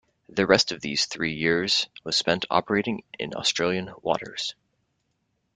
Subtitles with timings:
[0.29, 4.55] The rest of these three years was spent operating in Australian waters.